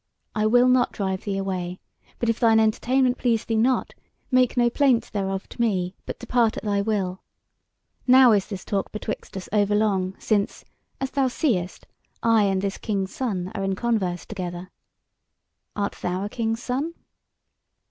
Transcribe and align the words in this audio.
I 0.33 0.47
will 0.47 0.67
not 0.67 0.91
drive 0.93 1.25
thee 1.25 1.37
away; 1.37 1.79
but 2.17 2.27
if 2.27 2.39
thine 2.39 2.59
entertainment 2.59 3.19
please 3.19 3.45
thee 3.45 3.55
not, 3.55 3.93
make 4.31 4.57
no 4.57 4.67
plaint 4.67 5.11
thereof 5.13 5.47
to 5.49 5.61
me, 5.61 5.95
but 6.07 6.17
depart 6.17 6.57
at 6.57 6.63
thy 6.63 6.81
will. 6.81 7.21
Now 8.07 8.31
is 8.31 8.47
this 8.47 8.65
talk 8.65 8.91
betwixt 8.91 9.37
us 9.37 9.47
overlong, 9.53 10.15
since, 10.17 10.65
as 10.99 11.11
thou 11.11 11.27
seest, 11.27 11.85
I 12.23 12.45
and 12.45 12.63
this 12.63 12.79
King's 12.79 13.13
Son 13.13 13.51
are 13.53 13.63
in 13.63 13.75
converse 13.75 14.25
together. 14.25 14.71
Art 15.75 15.93
thou 16.01 16.25
a 16.25 16.29
King's 16.29 16.63
Son?" 16.63 16.95